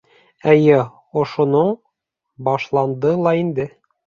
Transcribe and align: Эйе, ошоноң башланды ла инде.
Эйе, 0.53 0.79
ошоноң 1.21 1.69
башланды 2.49 3.13
ла 3.27 3.37
инде. 3.43 3.69